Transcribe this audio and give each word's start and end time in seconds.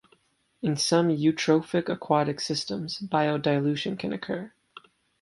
In 0.63 0.77
some 0.77 1.09
eutrophic 1.09 1.87
aquatic 1.87 2.39
systems, 2.39 2.97
biodilution 2.99 3.99
can 3.99 4.11
occur. 4.11 4.51